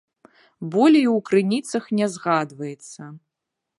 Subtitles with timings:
[0.75, 3.01] Болей у крыніцах не згадваецца.